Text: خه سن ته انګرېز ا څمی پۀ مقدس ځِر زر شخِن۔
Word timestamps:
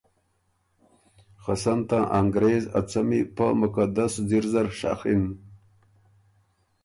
خه 1.41 1.53
سن 1.61 1.79
ته 1.89 1.99
انګرېز 2.19 2.63
ا 2.79 2.81
څمی 2.89 3.21
پۀ 3.35 3.45
مقدس 3.61 4.13
ځِر 4.29 4.45
زر 4.53 4.67
شخِن۔ 4.79 5.23